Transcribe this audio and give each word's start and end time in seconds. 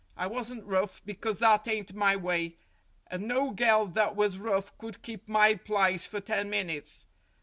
I 0.17 0.25
wasn't 0.25 0.65
rough, 0.65 1.03
because 1.05 1.37
that 1.37 1.67
ain't 1.67 1.93
my 1.93 2.15
way, 2.15 2.57
and 3.05 3.27
no 3.27 3.53
gel 3.53 3.85
that 3.85 4.15
was 4.15 4.39
rough 4.39 4.75
could 4.79 5.03
keep 5.03 5.29
my 5.29 5.53
plice 5.53 6.07
for 6.07 6.19
ten 6.19 6.49
minutes. 6.49 7.05